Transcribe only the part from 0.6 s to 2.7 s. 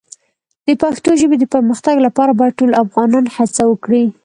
د پښتو ژبې د پرمختګ لپاره باید